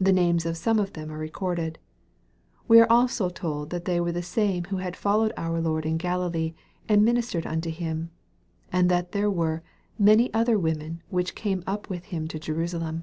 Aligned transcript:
The 0.00 0.12
names 0.12 0.46
of 0.46 0.56
some 0.56 0.78
of 0.78 0.92
them 0.92 1.10
are 1.10 1.18
recorded. 1.18 1.80
We 2.68 2.78
are 2.80 2.86
also 2.88 3.28
told 3.28 3.70
that 3.70 3.86
they 3.86 3.98
were 4.00 4.12
the 4.12 4.22
same 4.22 4.62
who 4.66 4.76
had 4.76 4.94
followed 4.94 5.32
our 5.36 5.60
Lord 5.60 5.84
in 5.84 5.96
Galilee 5.96 6.54
and 6.88 7.04
ministered 7.04 7.44
unto 7.44 7.68
Him, 7.70 8.12
and 8.70 8.88
that 8.88 9.10
there 9.10 9.32
were" 9.32 9.64
many 9.98 10.32
other 10.32 10.56
women 10.60 11.02
which 11.08 11.34
came 11.34 11.64
up 11.66 11.88
with 11.90 12.04
him 12.04 12.28
to 12.28 12.38
Jerusalem." 12.38 13.02